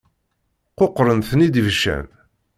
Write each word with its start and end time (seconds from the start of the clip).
Quqṛen-ten-id 0.77 1.55
ibeccan. 1.59 2.05